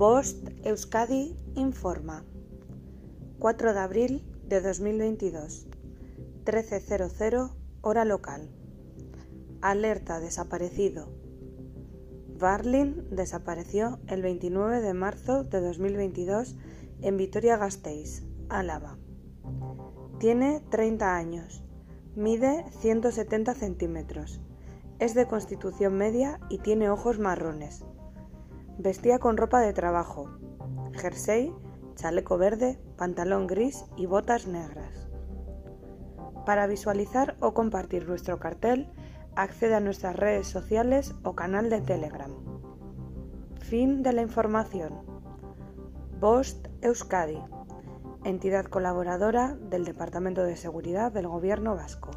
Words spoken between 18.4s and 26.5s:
Álava. Tiene 30 años. Mide 170 centímetros. Es de constitución media